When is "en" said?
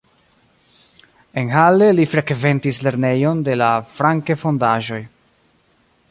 1.41-1.51